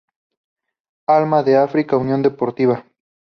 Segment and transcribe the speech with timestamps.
[1.05, 2.85] Alma de África Unión Deportiva